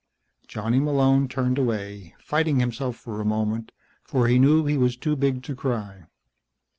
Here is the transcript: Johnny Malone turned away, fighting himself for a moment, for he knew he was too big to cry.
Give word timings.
Johnny 0.47 0.79
Malone 0.79 1.27
turned 1.27 1.59
away, 1.59 2.15
fighting 2.17 2.59
himself 2.59 2.95
for 2.95 3.21
a 3.21 3.23
moment, 3.23 3.71
for 4.03 4.27
he 4.27 4.39
knew 4.39 4.65
he 4.65 4.75
was 4.75 4.97
too 4.97 5.15
big 5.15 5.43
to 5.43 5.55
cry. 5.55 6.07